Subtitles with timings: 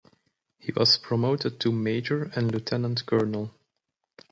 [0.57, 3.53] He was promoted to Major and Lieutenant Colonel.